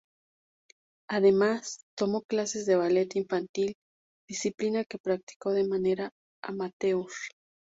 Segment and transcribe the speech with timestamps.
[1.09, 3.75] Además tomó clases de ballet infantil,
[4.27, 6.09] disciplina que practicó de manera
[6.43, 7.05] amateur.